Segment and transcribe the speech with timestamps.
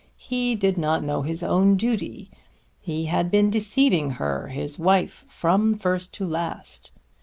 [0.17, 2.31] He did not know his own duty.
[2.79, 6.89] He had been deceiving her, his wife, from first to last.